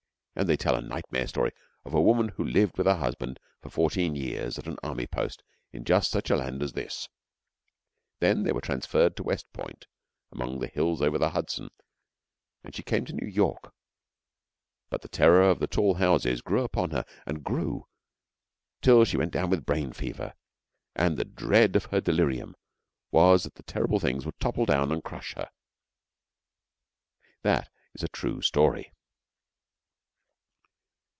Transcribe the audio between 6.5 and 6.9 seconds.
as